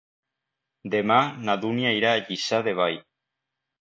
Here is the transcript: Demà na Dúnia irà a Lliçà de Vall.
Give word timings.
Demà 0.95 1.17
na 1.49 1.57
Dúnia 1.65 1.93
irà 1.99 2.15
a 2.15 2.25
Lliçà 2.25 2.63
de 2.69 2.75
Vall. 2.81 2.99